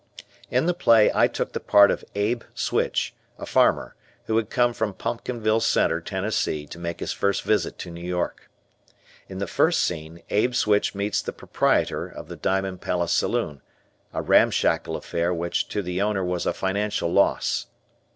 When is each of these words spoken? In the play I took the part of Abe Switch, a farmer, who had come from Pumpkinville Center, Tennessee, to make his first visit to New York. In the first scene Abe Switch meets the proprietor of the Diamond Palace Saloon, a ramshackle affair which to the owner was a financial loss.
In 0.49 0.65
the 0.65 0.73
play 0.73 1.11
I 1.13 1.27
took 1.27 1.51
the 1.51 1.59
part 1.59 1.91
of 1.91 2.03
Abe 2.15 2.41
Switch, 2.55 3.13
a 3.37 3.45
farmer, 3.45 3.93
who 4.23 4.35
had 4.37 4.49
come 4.49 4.73
from 4.73 4.95
Pumpkinville 4.95 5.59
Center, 5.61 6.01
Tennessee, 6.01 6.65
to 6.65 6.79
make 6.79 6.99
his 7.01 7.13
first 7.13 7.43
visit 7.43 7.77
to 7.77 7.91
New 7.91 8.01
York. 8.01 8.49
In 9.29 9.37
the 9.37 9.45
first 9.45 9.79
scene 9.83 10.23
Abe 10.31 10.55
Switch 10.55 10.95
meets 10.95 11.21
the 11.21 11.31
proprietor 11.33 12.07
of 12.07 12.29
the 12.29 12.35
Diamond 12.35 12.81
Palace 12.81 13.13
Saloon, 13.13 13.61
a 14.11 14.23
ramshackle 14.23 14.95
affair 14.95 15.31
which 15.35 15.67
to 15.67 15.83
the 15.83 16.01
owner 16.01 16.23
was 16.25 16.47
a 16.47 16.51
financial 16.53 17.13
loss. 17.13 17.67